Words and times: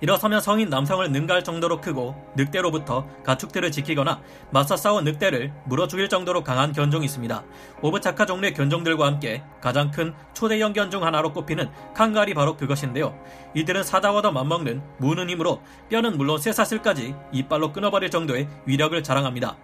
일어서면 0.00 0.40
성인 0.40 0.70
남성을 0.70 1.12
능가할 1.12 1.44
정도로 1.44 1.80
크고 1.80 2.14
늑대로부터 2.34 3.06
가축들을 3.22 3.70
지키거나 3.70 4.20
맞서 4.50 4.76
싸운 4.76 5.04
늑대를 5.04 5.52
물어 5.66 5.88
죽일 5.88 6.08
정도로 6.08 6.42
강한 6.42 6.72
견종이 6.72 7.04
있습니다. 7.04 7.44
오브차카 7.82 8.24
종류의 8.26 8.54
견종들과 8.54 9.06
함께 9.06 9.42
가장 9.60 9.90
큰 9.90 10.14
초대형 10.32 10.72
견종 10.72 11.04
하나로 11.04 11.32
꼽히는 11.32 11.70
캉갈이 11.94 12.32
바로 12.34 12.56
그것인데요. 12.56 13.14
이들은 13.54 13.82
사자와도 13.82 14.32
맞먹는 14.32 14.82
무는 14.98 15.28
힘으로 15.28 15.60
뼈는 15.90 16.16
물론 16.16 16.38
쇠사슬까지 16.38 17.14
이빨로 17.32 17.72
끊어버릴 17.72 18.10
정도의 18.10 18.48
위력을 18.64 19.02
자랑합니다. 19.02 19.56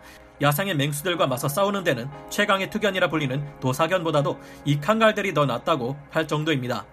야상의 0.43 0.77
맹수들과 0.77 1.27
맞서 1.27 1.49
싸우는 1.49 1.83
데는 1.83 2.11
최강의 2.29 2.69
투견이라 2.69 3.09
불리는 3.09 3.43
도사견보다도 3.61 4.39
이 4.67 4.79
칸갈들이 4.79 5.33
더 5.33 5.47
낫다고 5.47 5.97
할 6.11 6.29
정도입니다. 6.29 6.85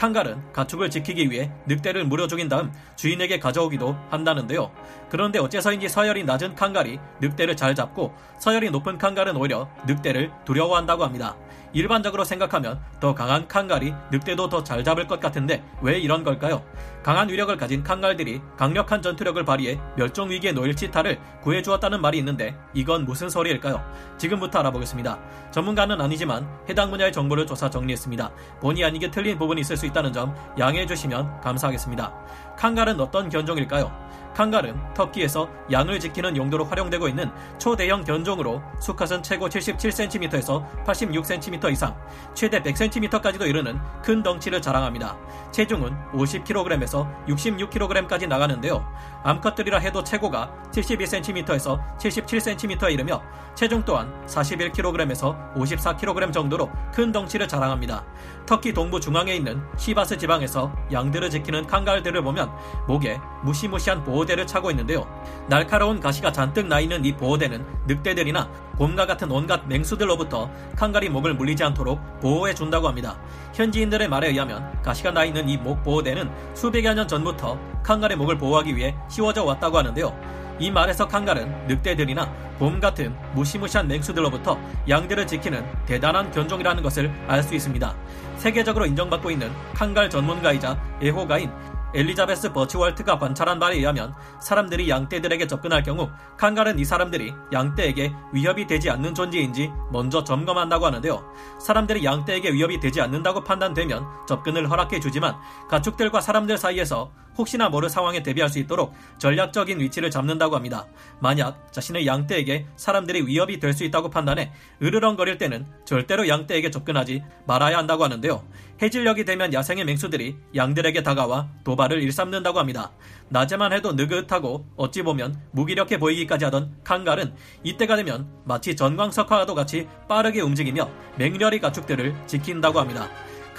칸갈은 0.00 0.54
가축을 0.54 0.88
지키기 0.88 1.30
위해 1.30 1.52
늑대를 1.66 2.06
물어 2.06 2.26
죽인 2.26 2.48
다음 2.48 2.72
주인에게 2.96 3.38
가져오기도 3.38 3.94
한다는데요. 4.08 4.70
그런데 5.10 5.38
어째서인지 5.38 5.90
서열이 5.90 6.24
낮은 6.24 6.54
칸갈이 6.54 6.98
늑대를 7.20 7.54
잘 7.54 7.74
잡고 7.74 8.14
서열이 8.38 8.70
높은 8.70 8.96
칸갈은 8.96 9.36
오히려 9.36 9.68
늑대를 9.86 10.30
두려워한다고 10.46 11.04
합니다. 11.04 11.36
일반적으로 11.72 12.24
생각하면 12.24 12.80
더 12.98 13.14
강한 13.14 13.46
칸갈이 13.46 13.94
늑대도 14.10 14.48
더 14.48 14.64
잘 14.64 14.82
잡을 14.82 15.06
것 15.06 15.20
같은데 15.20 15.62
왜 15.82 15.98
이런 15.98 16.24
걸까요? 16.24 16.62
강한 17.02 17.28
위력을 17.28 17.56
가진 17.56 17.82
칸갈들이 17.82 18.40
강력한 18.56 19.02
전투력을 19.02 19.42
발휘해 19.44 19.78
멸종 19.96 20.30
위기에 20.30 20.52
놓일 20.52 20.74
치타를 20.76 21.18
구해주었다는 21.42 22.00
말이 22.00 22.18
있는데 22.18 22.54
이건 22.74 23.04
무슨 23.04 23.28
소리일까요? 23.28 23.82
지금부터 24.18 24.58
알아보겠습니다. 24.60 25.18
전문가는 25.50 26.00
아니지만 26.00 26.46
해당 26.68 26.90
분야의 26.90 27.12
정보를 27.12 27.46
조사 27.46 27.70
정리했습니다. 27.70 28.30
본의 28.60 28.84
아니게 28.84 29.10
틀린 29.10 29.38
부분이 29.38 29.60
있을 29.62 29.76
수 29.76 29.86
있다는 29.90 30.12
점 30.12 30.34
양해해 30.58 30.86
주시면 30.86 31.40
감사하겠습니다. 31.40 32.12
칸갈은 32.56 33.00
어떤 33.00 33.28
견종일까요? 33.28 33.90
칸갈은 34.34 34.94
터키에서 34.94 35.48
양을 35.70 36.00
지키는 36.00 36.36
용도로 36.36 36.64
활용되고 36.64 37.08
있는 37.08 37.30
초대형 37.58 38.04
견종으로 38.04 38.62
수컷은 38.80 39.22
최고 39.22 39.48
77cm에서 39.48 40.64
86cm 40.84 41.72
이상, 41.72 41.96
최대 42.34 42.62
100cm까지도 42.62 43.48
이르는 43.48 43.78
큰 44.02 44.22
덩치를 44.22 44.62
자랑합니다. 44.62 45.16
체중은 45.50 45.94
50kg에서 46.12 47.26
66kg까지 47.26 48.28
나가는데요. 48.28 48.84
암컷들이라 49.22 49.78
해도 49.78 50.02
최고가 50.02 50.52
72cm에서 50.72 51.80
77cm에 51.98 52.92
이르며 52.92 53.22
체중 53.54 53.84
또한 53.84 54.10
41kg에서 54.26 55.54
54kg 55.54 56.32
정도로 56.32 56.70
큰 56.92 57.12
덩치를 57.12 57.48
자랑합니다. 57.48 58.04
터키 58.46 58.72
동부 58.72 59.00
중앙에 59.00 59.34
있는 59.34 59.62
시바스 59.76 60.16
지방에서 60.18 60.72
양들을 60.92 61.30
지키는 61.30 61.66
칸갈들을 61.66 62.22
보면 62.22 62.50
목에 62.86 63.20
무시무시한 63.42 64.02
보호 64.02 64.19
대를 64.26 64.46
차고 64.46 64.70
있는데요. 64.70 65.06
날카로운 65.48 66.00
가시가 66.00 66.32
잔뜩 66.32 66.66
나 66.66 66.80
있는 66.80 67.04
이 67.04 67.12
보호대는 67.12 67.64
늑대들이나 67.86 68.48
곰과 68.78 69.06
같은 69.06 69.30
온갖 69.30 69.66
맹수들로부터 69.66 70.50
칸갈이 70.76 71.08
목을 71.10 71.34
물리지 71.34 71.62
않도록 71.64 72.20
보호해 72.20 72.54
준다고 72.54 72.88
합니다. 72.88 73.18
현지인들의 73.54 74.08
말에 74.08 74.28
의하면 74.28 74.80
가시가 74.82 75.10
나 75.12 75.24
있는 75.24 75.48
이 75.48 75.56
목 75.60 75.82
보호대는 75.82 76.30
수백여 76.54 76.94
년 76.94 77.06
전부터 77.06 77.58
칸갈의 77.82 78.16
목을 78.16 78.38
보호하기 78.38 78.74
위해 78.76 78.94
씌워져 79.08 79.44
왔다고 79.44 79.78
하는데요. 79.78 80.40
이 80.58 80.70
말에서 80.70 81.08
칸갈은 81.08 81.68
늑대들이나 81.68 82.30
곰 82.58 82.80
같은 82.80 83.14
무시무시한 83.34 83.88
맹수들로부터 83.88 84.58
양들을 84.88 85.26
지키는 85.26 85.64
대단한 85.86 86.30
견종이라는 86.30 86.82
것을 86.82 87.10
알 87.26 87.42
수 87.42 87.54
있습니다. 87.54 87.94
세계적으로 88.36 88.84
인정받고 88.86 89.30
있는 89.30 89.50
칸갈 89.74 90.10
전문가이자 90.10 90.78
애호가인 91.02 91.50
엘리자베스 91.94 92.52
버치월트가 92.52 93.18
관찰한 93.18 93.58
바에 93.58 93.76
의하면 93.76 94.14
사람들이 94.40 94.88
양떼들에게 94.88 95.46
접근할 95.46 95.82
경우 95.82 96.08
칸갈은 96.36 96.78
이 96.78 96.84
사람들이 96.84 97.34
양떼에게 97.52 98.12
위협이 98.32 98.66
되지 98.66 98.90
않는 98.90 99.14
존재인지 99.14 99.70
먼저 99.90 100.22
점검한다고 100.22 100.86
하는데요. 100.86 101.24
사람들이 101.58 102.04
양떼에게 102.04 102.52
위협이 102.52 102.80
되지 102.80 103.00
않는다고 103.00 103.42
판단되면 103.42 104.06
접근을 104.28 104.70
허락해 104.70 105.00
주지만 105.00 105.36
가축들과 105.68 106.20
사람들 106.20 106.58
사이에서 106.58 107.12
혹시나 107.40 107.68
모를 107.68 107.88
상황에 107.88 108.22
대비할 108.22 108.48
수 108.50 108.58
있도록 108.58 108.94
전략적인 109.18 109.80
위치를 109.80 110.10
잡는다고 110.10 110.54
합니다. 110.54 110.86
만약 111.20 111.72
자신의 111.72 112.06
양떼에게 112.06 112.66
사람들이 112.76 113.26
위협이 113.26 113.58
될 113.58 113.70
수 113.70 113.84
있다고 113.84 114.10
판단해 114.10 114.52
으르렁거릴 114.82 115.38
때는 115.38 115.64
절대로 115.84 116.28
양떼에게 116.28 116.70
접근하지 116.70 117.22
말아야 117.46 117.78
한다고 117.78 118.04
하는데요. 118.04 118.44
해질녘이 118.82 119.24
되면 119.24 119.52
야생의 119.54 119.84
맹수들이 119.84 120.36
양들에게 120.54 121.02
다가와 121.02 121.48
도발을 121.64 122.02
일삼는다고 122.02 122.58
합니다. 122.58 122.90
낮에만 123.28 123.72
해도 123.72 123.92
느긋하고 123.92 124.66
어찌 124.76 125.02
보면 125.02 125.40
무기력해 125.52 125.98
보이기까지 125.98 126.44
하던 126.46 126.74
칸갈은 126.82 127.34
이때가 127.62 127.96
되면 127.96 128.28
마치 128.44 128.74
전광석화와도 128.74 129.54
같이 129.54 129.86
빠르게 130.08 130.40
움직이며 130.40 130.90
맹렬히 131.16 131.60
가축들을 131.60 132.14
지킨다고 132.26 132.80
합니다. 132.80 133.08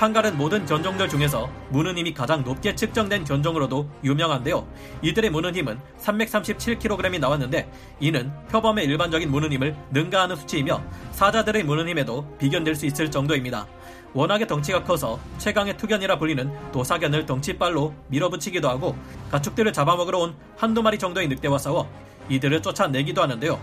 칸갈은 0.02 0.36
모든 0.36 0.66
견종들 0.66 1.08
중에서 1.10 1.48
무는 1.70 1.96
힘이 1.96 2.12
가장 2.12 2.44
높게 2.44 2.74
측정된 2.74 3.24
견종으로도 3.24 3.88
유명한데요. 4.04 4.68
이들의 5.04 5.30
무는 5.30 5.56
힘은 5.56 5.80
337kg이 6.00 7.20
나왔는데 7.20 7.72
이는 8.00 8.32
표범의 8.50 8.86
일반적인 8.86 9.30
무는 9.30 9.54
힘을 9.54 9.76
능가하는 9.92 10.38
수치이며 10.38 10.84
사자들의 11.12 11.64
무는 11.66 11.88
힘에도 11.88 12.26
비견될 12.40 12.74
수 12.74 12.88
있을 12.88 13.12
정도입니다. 13.12 13.68
워낙에 14.14 14.48
덩치가 14.48 14.84
커서 14.84 15.20
최강의 15.38 15.78
투견이라 15.78 16.18
불리는 16.18 16.72
도사견을 16.72 17.28
덩치발로 17.28 17.94
밀어붙이기도 18.08 18.68
하고 18.70 18.96
가축들을 19.30 19.72
잡아먹으러 19.72 20.18
온 20.18 20.36
한두 20.58 20.82
마리 20.82 20.98
정도의 20.98 21.28
늑대와 21.28 21.60
싸워 21.60 21.88
이들을 22.28 22.64
쫓아내기도 22.64 23.22
하는데요. 23.22 23.62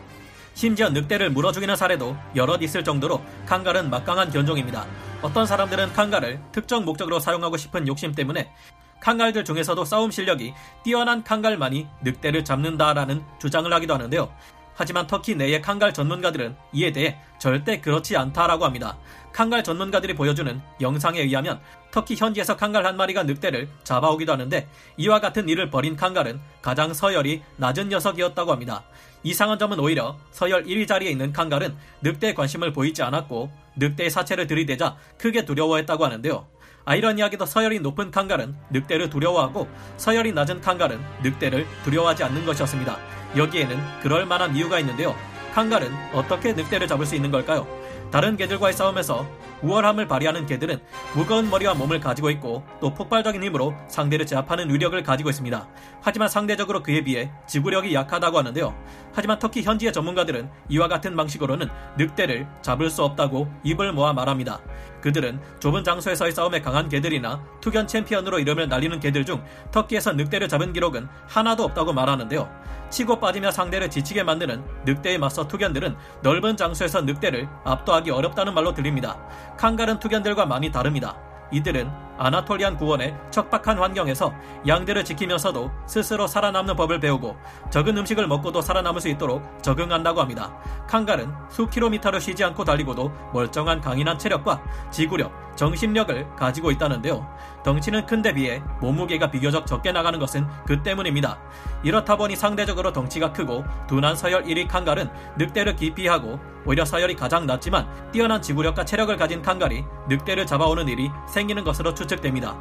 심지어 0.59 0.89
늑대를 0.89 1.31
물어 1.31 1.53
죽이는 1.53 1.77
사례도 1.77 2.17
여럿 2.35 2.61
있을 2.65 2.83
정도로 2.83 3.23
칸갈은 3.47 3.91
막강한 3.91 4.33
견종입니다. 4.33 4.87
어떤 5.23 5.47
사람들은 5.47 5.93
칸갈을 5.93 6.41
특정 6.51 6.85
목적으로 6.85 7.21
사용하고 7.21 7.57
싶은 7.57 7.87
욕심 7.87 8.13
때문에 8.13 8.51
칸갈들 8.99 9.45
중에서도 9.45 9.85
싸움 9.85 10.11
실력이 10.11 10.55
뛰어난 10.83 11.23
칸갈만이 11.23 11.87
늑대를 12.03 12.45
잡는다라는 12.45 13.23
주장을 13.39 13.73
하기도 13.73 13.95
하는데요. 13.95 14.33
하지만 14.79 15.09
터키 15.09 15.35
내의 15.35 15.61
칸갈 15.61 15.93
전문가들은 15.93 16.55
이에 16.73 16.93
대해 16.93 17.19
절대 17.41 17.81
그렇지 17.81 18.17
않다라고 18.17 18.65
합니다. 18.65 18.97
칸갈 19.33 19.65
전문가들이 19.65 20.15
보여주는 20.15 20.61
영상에 20.81 21.21
의하면 21.21 21.61
터키 21.91 22.15
현지에서 22.15 22.57
칸갈 22.57 22.87
한 22.87 22.97
마리가 22.97 23.25
늑대를 23.25 23.69
잡아오기도 23.83 24.33
하는데 24.33 24.69
이와 24.97 25.19
같은 25.19 25.49
일을 25.49 25.69
벌인 25.69 25.97
칸갈은 25.97 26.41
가장 26.63 26.95
서열이 26.95 27.43
낮은 27.57 27.89
녀석이었다고 27.89 28.53
합니다. 28.53 28.85
이상한 29.25 29.59
점은 29.59 29.81
오히려 29.81 30.17
서열 30.31 30.65
1위 30.65 30.87
자리에 30.87 31.11
있는 31.11 31.33
칸갈은 31.33 31.77
늑대에 32.03 32.35
관심을 32.35 32.73
보이지 32.73 33.03
않았고 33.03 33.51
늑대의 33.75 34.11
사체를 34.11 34.47
들이대자 34.47 34.97
크게 35.19 35.45
두려워했다고 35.45 36.05
하는데요. 36.05 36.47
아이러니하게도 36.89 37.45
서열이 37.45 37.81
높은 37.81 38.11
칸갈은 38.11 38.57
늑대를 38.71 39.11
두려워하고 39.11 39.69
서열이 39.99 40.33
낮은 40.33 40.63
칸갈은 40.63 40.99
늑대를 41.23 41.67
두려워하지 41.85 42.25
않는 42.25 42.47
것이었습니다. 42.47 42.97
여기에는 43.37 43.79
그럴 44.01 44.25
만한 44.25 44.57
이유가 44.57 44.79
있는데요. 44.79 45.15
칸갈은 45.55 45.93
어떻게 46.15 46.55
늑대를 46.55 46.89
잡을 46.89 47.05
수 47.05 47.15
있는 47.15 47.31
걸까요? 47.31 47.67
다른 48.11 48.39
개들과의 48.39 48.73
싸움에서 48.73 49.27
우월함을 49.61 50.09
발휘하는 50.09 50.47
개들은 50.47 50.81
무거운 51.15 51.51
머리와 51.51 51.75
몸을 51.75 52.01
가지고 52.01 52.31
있고 52.31 52.65
또 52.81 52.95
폭발적인 52.95 53.43
힘으로 53.43 53.75
상대를 53.89 54.25
제압하는 54.25 54.73
위력을 54.73 55.03
가지고 55.03 55.29
있습니다. 55.29 55.69
하지만 56.01 56.29
상대적으로 56.29 56.83
그에 56.83 57.03
비해 57.03 57.31
지구력이 57.47 57.93
약하다고 57.93 58.39
하는데요. 58.39 58.75
하지만 59.13 59.39
터키 59.39 59.63
현지의 59.63 59.93
전문가들은 59.93 60.49
이와 60.71 60.89
같은 60.89 61.15
방식으로는 61.17 61.69
늑대를 61.99 62.47
잡을 62.63 62.89
수 62.89 63.05
없다고 63.05 63.53
입을 63.65 63.93
모아 63.93 64.15
말합니다. 64.15 64.61
그들은 65.01 65.41
좁은 65.61 65.85
장소에서의 65.85 66.33
싸움에 66.33 66.61
강한 66.61 66.89
개들이나 66.89 67.43
투견 67.61 67.87
챔피언으로 67.87 68.39
이름을 68.39 68.69
날리는 68.69 68.99
개들 69.01 69.25
중 69.25 69.43
터키에서 69.71 70.13
늑대를 70.13 70.49
잡은 70.49 70.73
기록은 70.73 71.09
하나도 71.27 71.65
없다고 71.65 71.93
말하는데요. 71.93 72.49
치고 72.91 73.21
빠지며 73.21 73.51
상대를 73.51 73.91
지치게 73.91 74.23
만드는 74.23 74.65
늑대에 74.85 75.19
맞서 75.19 75.47
투견들은 75.47 75.97
넓은 76.23 76.57
장소에서 76.57 77.03
늑대를 77.03 77.49
압도하기 77.65 78.11
어렵다는 78.11 78.55
말로 78.55 78.73
들립니다. 78.73 79.19
칸갈은 79.59 79.99
투견들과 79.99 80.47
많이 80.47 80.73
다릅니다. 80.73 81.17
이들은 81.53 82.08
아나톨리안 82.19 82.77
구원의 82.77 83.17
척박한 83.31 83.79
환경에서 83.79 84.35
양들을 84.67 85.05
지키면서도 85.05 85.71
스스로 85.87 86.27
살아남는 86.27 86.77
법을 86.77 87.01
배우고 87.01 87.37
적은 87.71 87.97
음식을 87.99 88.27
먹고도 88.27 88.61
살아남을 88.61 89.01
수 89.01 89.09
있도록 89.09 89.43
적응한다고 89.63 90.21
합니다. 90.21 90.55
칸갈은 90.89 91.33
수 91.49 91.69
킬로미터를 91.69 92.21
쉬지 92.21 92.45
않고 92.45 92.65
달리고도 92.65 93.13
멀쩡한 93.33 93.81
강인한 93.81 94.19
체력과 94.19 94.63
지구력, 94.91 95.33
정신력을 95.57 96.37
가지고 96.37 96.71
있다는데요. 96.71 97.29
덩치는 97.65 98.07
큰데 98.07 98.33
비해 98.33 98.63
몸무게가 98.81 99.31
비교적 99.31 99.67
적게 99.67 99.93
나가는 99.93 100.19
것은 100.19 100.47
그 100.67 100.83
때문입니다. 100.83 101.39
이렇다 101.83 102.17
보니 102.17 102.37
상대적으로 102.37 102.93
덩치가 102.93 103.33
크고 103.33 103.65
둔한 103.89 104.17
서열 104.17 104.45
1위 104.45 104.69
칸갈은 104.69 105.11
늑대를 105.37 105.77
기피하고 105.77 106.39
오히려 106.65 106.85
서열이 106.85 107.17
가장 107.17 107.47
낮지만 107.47 107.89
뛰어난 108.13 108.41
지구력과 108.41 108.85
체력을 108.85 109.17
가진 109.17 109.43
칸갈이 109.43 109.85
늑대를 110.09 110.47
잡아오는 110.47 110.87
일이 110.89 111.11
생기는 111.27 111.65
것으로 111.65 111.95
추측 111.95 112.08
됩니다. 112.17 112.57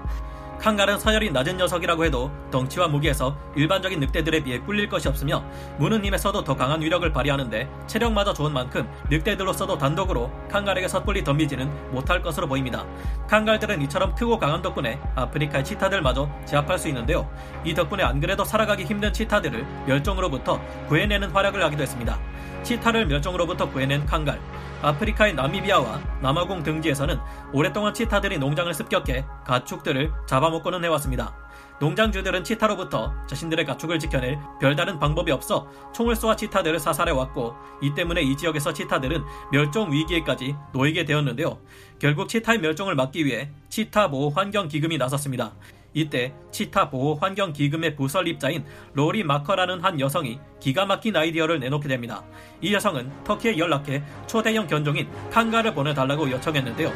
칸갈은 0.59 0.97
서열이 0.97 1.31
낮은 1.31 1.57
녀석이라고 1.57 2.05
해도 2.05 2.31
덩치와 2.51 2.87
무게에서 2.87 3.37
일반적인 3.55 3.99
늑대들에 3.99 4.43
비해 4.43 4.59
꿀릴 4.59 4.89
것이 4.89 5.07
없으며 5.07 5.43
무는 5.77 6.03
힘에서도 6.03 6.43
더 6.43 6.55
강한 6.55 6.81
위력을 6.81 7.09
발휘하는데 7.11 7.69
체력마저 7.85 8.33
좋은 8.33 8.51
만큼 8.53 8.89
늑대들로서도 9.09 9.77
단독으로 9.77 10.31
칸갈에게 10.49 10.87
섣불리 10.87 11.23
덤비지는 11.23 11.91
못할 11.91 12.21
것으로 12.21 12.47
보입니다. 12.47 12.85
칸갈들은 13.27 13.81
이처럼 13.83 14.15
크고 14.15 14.39
강한 14.39 14.61
덕분에 14.61 14.99
아프리카의 15.15 15.63
치타들마저 15.63 16.29
제압할 16.45 16.79
수 16.79 16.87
있는데요. 16.87 17.29
이 17.63 17.73
덕분에 17.73 18.03
안 18.03 18.19
그래도 18.19 18.43
살아가기 18.43 18.83
힘든 18.83 19.13
치타들을 19.13 19.65
멸종으로부터 19.85 20.59
구해내는 20.87 21.29
활약을 21.31 21.63
하기도 21.63 21.83
했습니다. 21.83 22.17
치타를 22.63 23.05
멸종으로부터 23.07 23.69
구해낸 23.69 24.05
칸갈. 24.05 24.39
아프리카의 24.81 25.33
나미비아와 25.33 26.01
남아공 26.21 26.63
등지에서는 26.63 27.19
오랫동안 27.51 27.93
치타들이 27.93 28.37
농장을 28.37 28.71
습격해 28.73 29.25
가축들을 29.45 30.11
잡아먹고는 30.27 30.83
해왔습니다. 30.83 31.35
농장주들은 31.79 32.43
치타로부터 32.43 33.13
자신들의 33.27 33.65
가축을 33.65 33.99
지켜낼 33.99 34.39
별다른 34.59 34.99
방법이 34.99 35.31
없어 35.31 35.67
총을 35.93 36.15
쏘아 36.15 36.35
치타들을 36.35 36.79
사살해왔고 36.79 37.55
이 37.81 37.93
때문에 37.93 38.21
이 38.21 38.35
지역에서 38.35 38.73
치타들은 38.73 39.23
멸종 39.51 39.91
위기에까지 39.91 40.55
놓이게 40.73 41.05
되었는데요. 41.05 41.59
결국 41.99 42.29
치타의 42.29 42.59
멸종을 42.59 42.95
막기 42.95 43.25
위해 43.25 43.51
치타 43.69 44.09
보호 44.09 44.29
환경 44.29 44.67
기금이 44.67 44.97
나섰습니다. 44.97 45.53
이때 45.93 46.33
치타 46.51 46.89
보호 46.89 47.15
환경 47.15 47.53
기금의 47.53 47.95
부설입자인 47.95 48.65
로리 48.93 49.23
마커라는 49.23 49.83
한 49.83 49.99
여성이 49.99 50.39
기가 50.59 50.85
막힌 50.85 51.15
아이디어를 51.15 51.59
내놓게 51.59 51.87
됩니다. 51.87 52.23
이 52.61 52.73
여성은 52.73 53.23
터키에 53.23 53.57
연락해 53.57 54.03
초대형 54.27 54.67
견종인 54.67 55.07
칸갈을 55.31 55.73
보내달라고 55.73 56.29
요청했는데요. 56.31 56.91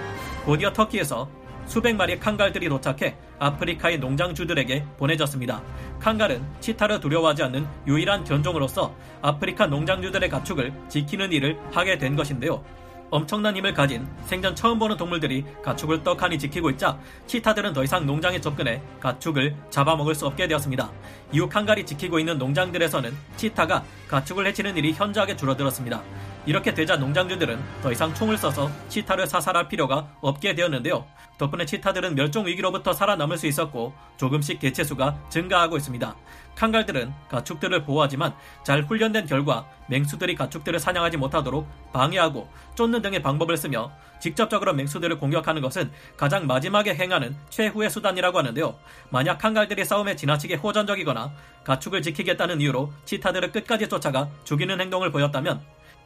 곧이어 0.45 0.73
터키에서 0.73 1.29
수백 1.65 1.95
마리의 1.95 2.19
칸갈들이 2.19 2.67
도착해 2.69 3.15
아프리카의 3.39 3.99
농장주들에게 3.99 4.85
보내졌습니다. 4.97 5.63
칸갈은 5.99 6.43
치타를 6.59 6.99
두려워하지 6.99 7.43
않는 7.43 7.67
유일한 7.87 8.23
견종으로서 8.23 8.93
아프리카 9.21 9.67
농장주들의 9.67 10.27
가축을 10.29 10.73
지키는 10.89 11.31
일을 11.31 11.57
하게 11.71 11.97
된 11.97 12.15
것인데요. 12.15 12.63
엄청난 13.11 13.57
힘을 13.57 13.73
가진 13.73 14.07
생전 14.25 14.55
처음 14.55 14.79
보는 14.79 14.95
동물들이 14.95 15.43
가축을 15.61 16.01
떡하니 16.01 16.39
지키고 16.39 16.69
있자 16.71 16.97
치타들은 17.27 17.73
더 17.73 17.83
이상 17.83 18.05
농장에 18.05 18.39
접근해 18.39 18.81
가축을 19.01 19.53
잡아먹을 19.69 20.15
수 20.15 20.25
없게 20.25 20.47
되었습니다. 20.47 20.89
이후 21.33 21.47
칸갈이 21.47 21.85
지키고 21.85 22.19
있는 22.19 22.37
농장들에서는 22.37 23.13
치타가 23.35 23.83
가축을 24.07 24.47
해치는 24.47 24.77
일이 24.77 24.93
현저하게 24.93 25.35
줄어들었습니다. 25.35 26.01
이렇게 26.45 26.73
되자 26.73 26.95
농장주들은 26.95 27.59
더 27.83 27.91
이상 27.91 28.13
총을 28.13 28.37
써서 28.37 28.69
치타를 28.89 29.27
사살할 29.27 29.67
필요가 29.67 30.07
없게 30.21 30.55
되었는데요. 30.55 31.05
덕분에 31.37 31.65
치타들은 31.65 32.15
멸종 32.15 32.45
위기로부터 32.45 32.93
살아남을 32.93 33.37
수 33.37 33.47
있었고 33.47 33.93
조금씩 34.17 34.59
개체수가 34.59 35.17
증가하고 35.29 35.77
있습니다. 35.77 36.15
칸갈들은 36.55 37.13
가축들을 37.29 37.83
보호하지만 37.83 38.35
잘 38.63 38.83
훈련된 38.83 39.25
결과 39.25 39.67
맹수들이 39.87 40.35
가축들을 40.35 40.79
사냥하지 40.79 41.17
못하도록 41.17 41.67
방해하고 41.93 42.47
쫓는 42.75 43.01
등의 43.01 43.21
방법을 43.23 43.57
쓰며 43.57 43.91
직접적으로 44.19 44.73
맹수들을 44.73 45.17
공격하는 45.17 45.61
것은 45.61 45.91
가장 46.15 46.45
마지막에 46.45 46.93
행하는 46.93 47.35
최후의 47.49 47.89
수단이라고 47.89 48.37
하는데요. 48.37 48.77
만약 49.09 49.39
칸갈들이 49.39 49.83
싸움에 49.83 50.15
지나치게 50.15 50.55
호전적이거나 50.55 51.31
가축을 51.63 52.03
지키겠다는 52.03 52.61
이유로 52.61 52.93
치타들을 53.05 53.51
끝까지 53.51 53.89
쫓아가 53.89 54.29
죽이는 54.43 54.79
행동을 54.79 55.11
보였다면 55.11 55.61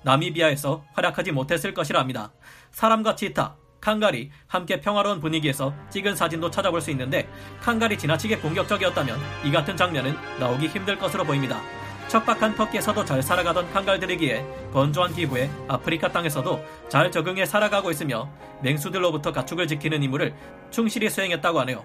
나미비아에서 0.05 0.85
활약하지 0.93 1.31
못했을 1.31 1.73
것이라 1.73 1.99
합니다. 1.99 2.31
사람과 2.71 3.15
치타, 3.15 3.55
칸갈이 3.81 4.31
함께 4.47 4.79
평화로운 4.79 5.19
분위기에서 5.19 5.73
찍은 5.89 6.15
사진도 6.15 6.49
찾아볼 6.49 6.79
수 6.79 6.91
있는데 6.91 7.27
칸갈이 7.61 7.97
지나치게 7.97 8.37
공격적이었다면 8.37 9.17
이 9.43 9.51
같은 9.51 9.75
장면은 9.75 10.15
나오기 10.39 10.67
힘들 10.67 10.97
것으로 10.97 11.23
보입니다. 11.23 11.59
척박한 12.07 12.55
터키에서도 12.55 13.03
잘 13.03 13.23
살아가던 13.23 13.71
칸갈들이기에 13.73 14.45
건조한 14.71 15.13
기후에 15.13 15.49
아프리카 15.67 16.11
땅에서도 16.11 16.63
잘 16.87 17.11
적응해 17.11 17.45
살아가고 17.45 17.89
있으며 17.89 18.29
맹수들로부터 18.61 19.31
가축을 19.31 19.67
지키는 19.67 20.03
임무를 20.03 20.35
충실히 20.69 21.09
수행했다고 21.09 21.59
하네요. 21.61 21.83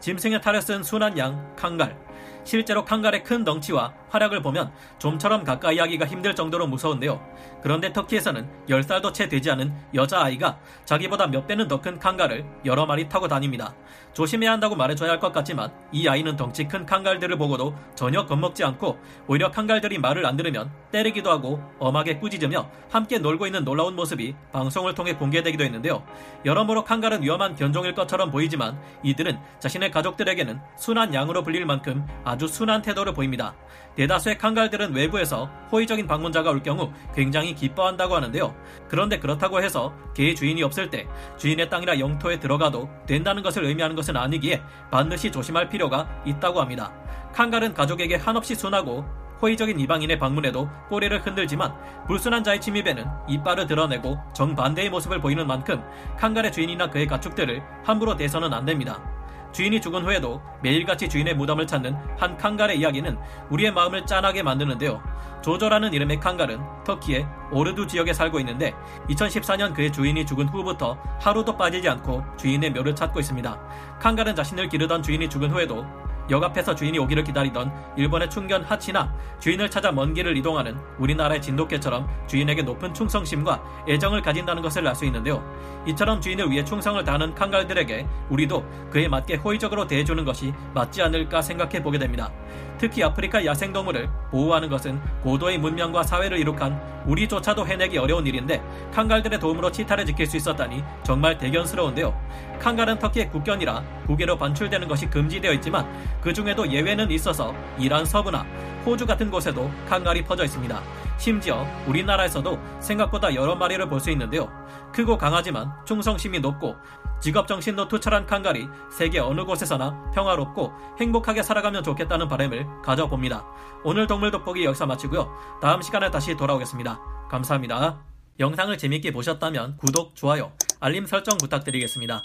짐승의 0.00 0.42
탈을 0.42 0.60
쓴 0.60 0.82
순한 0.82 1.16
양 1.16 1.56
칸갈. 1.56 1.96
실제로 2.44 2.84
칸갈의 2.84 3.22
큰 3.24 3.44
덩치와 3.44 3.92
활약을 4.10 4.42
보면 4.42 4.72
좀처럼 4.98 5.44
가까이 5.44 5.78
하기가 5.78 6.06
힘들 6.06 6.34
정도로 6.34 6.66
무서운데요. 6.66 7.20
그런데 7.62 7.92
터키에서는 7.92 8.48
10살도 8.68 9.14
채 9.14 9.28
되지 9.28 9.50
않은 9.52 9.72
여자아이가 9.94 10.58
자기보다 10.84 11.26
몇 11.28 11.46
배는 11.46 11.68
더 11.68 11.80
큰 11.82 11.98
칸갈을 11.98 12.44
여러 12.64 12.86
마리 12.86 13.08
타고 13.08 13.26
다닙니다. 13.28 13.74
조심해야 14.12 14.52
한다고 14.52 14.76
말해줘야 14.76 15.10
할 15.10 15.20
것 15.22 15.32
같지만 15.32 15.72
이 15.92 16.06
아이는 16.08 16.36
덩치 16.36 16.64
큰 16.68 16.84
칸갈들을 16.84 17.36
보고도 17.38 17.74
전혀 17.94 18.26
겁먹지 18.26 18.62
않고 18.64 18.98
오히려 19.28 19.50
칸갈들이 19.50 19.98
말을 19.98 20.26
안 20.26 20.36
들으면 20.36 20.70
때리기도 20.90 21.30
하고 21.30 21.60
엄하게 21.78 22.18
꾸짖으며 22.18 22.68
함께 22.90 23.18
놀고 23.18 23.46
있는 23.46 23.64
놀라운 23.64 23.94
모습이 23.96 24.34
방송을 24.52 24.94
통해 24.94 25.14
공개되기도 25.14 25.64
했는데요. 25.64 26.02
여러모로 26.44 26.84
칸갈은 26.84 27.22
위험한 27.22 27.54
견종일 27.56 27.94
것처럼 27.94 28.30
보이지만 28.30 28.78
이들은 29.02 29.38
자신의 29.60 29.90
가족들에게는 29.90 30.60
순한 30.76 31.14
양으로 31.14 31.42
불릴 31.42 31.64
만큼 31.66 32.06
아주 32.24 32.46
순한 32.46 32.82
태도를 32.82 33.12
보입니다. 33.12 33.54
대다수의 33.96 34.38
칸갈들은 34.38 34.94
외부에서 34.94 35.50
호의적인 35.70 36.06
방문자가 36.06 36.50
올 36.50 36.62
경우 36.62 36.92
굉장히 37.14 37.54
기뻐한다고 37.54 38.16
하는데요. 38.16 38.54
그런데 38.88 39.18
그렇다고 39.18 39.62
해서 39.62 39.92
개의 40.14 40.34
주인이 40.34 40.62
없을 40.62 40.88
때 40.88 41.06
주인의 41.36 41.68
땅이나 41.68 41.98
영토에 41.98 42.38
들어가도 42.40 42.88
된다는 43.06 43.42
것을 43.42 43.64
의미하는 43.64 43.94
것은 43.94 44.16
아니기에 44.16 44.62
반드시 44.90 45.30
조심할 45.30 45.68
필요가 45.68 46.08
있다고 46.24 46.60
합니다. 46.60 46.92
칸갈은 47.34 47.74
가족에게 47.74 48.16
한없이 48.16 48.54
순하고 48.54 49.04
호의적인 49.42 49.80
이방인의 49.80 50.20
방문에도 50.20 50.70
꼬리를 50.88 51.26
흔들지만 51.26 51.74
불순한 52.06 52.44
자의 52.44 52.60
침입에는 52.60 53.04
이빨을 53.28 53.66
드러내고 53.66 54.16
정반대의 54.34 54.88
모습을 54.88 55.20
보이는 55.20 55.44
만큼 55.46 55.82
칸갈의 56.16 56.52
주인이나 56.52 56.88
그의 56.88 57.08
가축들을 57.08 57.60
함부로 57.84 58.16
대서는 58.16 58.52
안 58.54 58.64
됩니다. 58.64 59.02
주인이 59.52 59.80
죽은 59.80 60.04
후에도 60.04 60.40
매일같이 60.62 61.08
주인의 61.08 61.34
무덤을 61.36 61.66
찾는 61.66 61.94
한 62.18 62.36
칸갈의 62.36 62.78
이야기는 62.78 63.18
우리의 63.50 63.72
마음을 63.72 64.06
짠하게 64.06 64.42
만드는데요. 64.42 65.02
조조라는 65.42 65.92
이름의 65.92 66.20
칸갈은 66.20 66.60
터키의 66.84 67.26
오르두 67.50 67.86
지역에 67.86 68.12
살고 68.12 68.38
있는데 68.40 68.74
2014년 69.10 69.74
그의 69.74 69.92
주인이 69.92 70.24
죽은 70.24 70.48
후부터 70.48 70.96
하루도 71.20 71.56
빠지지 71.56 71.88
않고 71.88 72.24
주인의 72.38 72.70
묘를 72.70 72.94
찾고 72.94 73.20
있습니다. 73.20 73.98
칸갈은 74.00 74.34
자신을 74.34 74.68
기르던 74.68 75.02
주인이 75.02 75.28
죽은 75.28 75.50
후에도 75.50 75.84
역 76.30 76.42
앞에서 76.44 76.74
주인이 76.74 76.98
오기를 76.98 77.24
기다리던 77.24 77.72
일본의 77.96 78.30
충견 78.30 78.62
하치나 78.62 79.12
주인을 79.40 79.70
찾아 79.70 79.92
먼 79.92 80.14
길을 80.14 80.36
이동하는 80.36 80.76
우리나라의 80.98 81.42
진돗개처럼 81.42 82.08
주인에게 82.26 82.62
높은 82.62 82.94
충성심과 82.94 83.62
애정을 83.88 84.22
가진다는 84.22 84.62
것을 84.62 84.86
알 84.86 84.92
수 84.94 85.06
있는데요. 85.06 85.42
이처럼 85.86 86.20
주인을 86.20 86.50
위해 86.50 86.64
충성을 86.64 87.02
다하는 87.02 87.34
칸갈들에게 87.34 88.06
우리도 88.28 88.64
그에 88.90 89.08
맞게 89.08 89.36
호의적으로 89.36 89.86
대해주는 89.86 90.22
것이 90.24 90.52
맞지 90.74 91.02
않을까 91.02 91.42
생각해 91.42 91.82
보게 91.82 91.98
됩니다. 91.98 92.30
특히 92.78 93.02
아프리카 93.02 93.44
야생동물을 93.44 94.08
보호하는 94.30 94.68
것은 94.68 95.00
고도의 95.22 95.58
문명과 95.58 96.02
사회를 96.02 96.38
이룩한 96.38 96.91
우리조차도 97.06 97.66
해내기 97.66 97.98
어려운 97.98 98.26
일인데 98.26 98.62
칸갈들의 98.92 99.38
도움으로 99.38 99.70
치타를 99.70 100.06
지킬 100.06 100.26
수 100.26 100.36
있었다니 100.36 100.82
정말 101.02 101.38
대견스러운데요. 101.38 102.14
칸갈은 102.60 102.98
터키의 102.98 103.30
국견이라 103.30 103.82
국외로 104.06 104.36
반출되는 104.36 104.86
것이 104.88 105.06
금지되어 105.06 105.52
있지만 105.54 105.86
그 106.20 106.32
중에도 106.32 106.70
예외는 106.70 107.10
있어서 107.10 107.54
이란 107.78 108.04
서부나 108.04 108.46
호주 108.84 109.06
같은 109.06 109.30
곳에도 109.30 109.70
칸갈이 109.88 110.22
퍼져 110.24 110.44
있습니다. 110.44 110.80
심지어 111.22 111.64
우리나라에서도 111.86 112.58
생각보다 112.80 113.32
여러 113.36 113.54
마리를 113.54 113.88
볼 113.88 114.00
수 114.00 114.10
있는데요. 114.10 114.50
크고 114.92 115.16
강하지만 115.16 115.70
충성심이 115.84 116.40
높고 116.40 116.74
직업 117.20 117.46
정신도 117.46 117.86
투철한 117.86 118.26
칸갈이 118.26 118.66
세계 118.90 119.20
어느 119.20 119.44
곳에서나 119.44 120.10
평화롭고 120.12 120.72
행복하게 120.98 121.44
살아가면 121.44 121.84
좋겠다는 121.84 122.26
바람을 122.26 122.66
가져봅니다. 122.82 123.46
오늘 123.84 124.08
동물 124.08 124.32
돋보기 124.32 124.64
여기서 124.64 124.86
마치고요. 124.86 125.32
다음 125.60 125.80
시간에 125.80 126.10
다시 126.10 126.36
돌아오겠습니다. 126.36 126.98
감사합니다. 127.30 128.00
영상을 128.40 128.76
재밌게 128.76 129.12
보셨다면 129.12 129.76
구독, 129.76 130.16
좋아요, 130.16 130.50
알림 130.80 131.06
설정 131.06 131.38
부탁드리겠습니다. 131.38 132.24